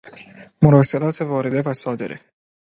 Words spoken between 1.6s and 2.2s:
و صادره